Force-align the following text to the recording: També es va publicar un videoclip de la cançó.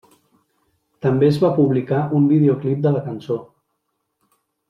També 1.05 1.27
es 1.33 1.37
va 1.43 1.51
publicar 1.59 2.01
un 2.21 2.25
videoclip 2.33 2.81
de 2.87 2.95
la 2.97 3.05
cançó. 3.11 3.39